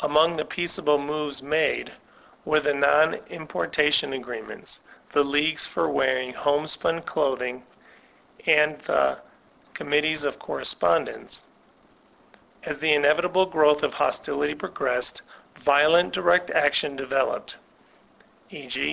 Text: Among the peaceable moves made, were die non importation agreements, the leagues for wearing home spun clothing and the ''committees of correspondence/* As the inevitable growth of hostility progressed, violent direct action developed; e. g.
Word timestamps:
Among 0.00 0.36
the 0.36 0.44
peaceable 0.44 0.98
moves 0.98 1.40
made, 1.42 1.90
were 2.44 2.60
die 2.60 2.72
non 2.74 3.14
importation 3.30 4.12
agreements, 4.12 4.80
the 5.12 5.24
leagues 5.24 5.66
for 5.66 5.88
wearing 5.88 6.34
home 6.34 6.66
spun 6.68 7.00
clothing 7.00 7.64
and 8.44 8.78
the 8.80 9.18
''committees 9.74 10.26
of 10.26 10.38
correspondence/* 10.38 11.44
As 12.64 12.78
the 12.78 12.92
inevitable 12.92 13.46
growth 13.46 13.82
of 13.82 13.94
hostility 13.94 14.54
progressed, 14.54 15.22
violent 15.56 16.12
direct 16.12 16.50
action 16.50 16.94
developed; 16.94 17.56
e. 18.50 18.66
g. 18.66 18.92